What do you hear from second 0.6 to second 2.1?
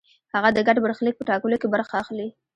ګډ برخلیک په ټاکلو کې برخه